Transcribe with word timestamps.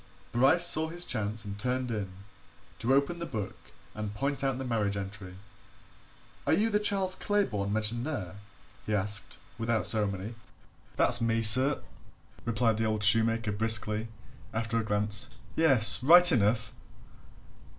Bryce 0.31 0.65
saw 0.65 0.87
his 0.89 1.05
chance 1.05 1.45
and 1.45 1.59
turned 1.59 1.91
in 1.91 2.11
to 2.79 2.91
open 2.95 3.19
the 3.19 3.25
book 3.27 3.55
and 3.93 4.15
point 4.15 4.43
out 4.43 4.57
the 4.57 4.65
marriage 4.65 4.97
entry. 4.97 5.35
"Are 6.47 6.53
you 6.53 6.71
the 6.71 6.79
Charles 6.79 7.13
Claybourne 7.15 7.71
mentioned 7.71 8.03
there?" 8.07 8.37
he 8.87 8.95
asked, 8.95 9.37
without 9.59 9.85
ceremony. 9.85 10.33
"That's 10.95 11.21
me, 11.21 11.43
sir!" 11.43 11.81
replied 12.45 12.77
the 12.77 12.85
old 12.85 13.03
shoemaker 13.03 13.51
briskly, 13.51 14.07
after 14.55 14.79
a 14.79 14.83
glance. 14.83 15.29
"Yes 15.55 16.01
right 16.01 16.31
enough!" 16.31 16.73